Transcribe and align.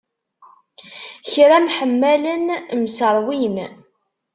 Kra 1.31 1.57
mḥemmalen 1.65 2.43
mserwin. 2.83 3.55